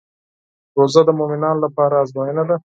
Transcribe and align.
روژه 0.77 1.01
د 1.05 1.09
مؤمنانو 1.19 1.63
لپاره 1.65 1.95
ازموینه 2.03 2.43
ده. 2.49 2.55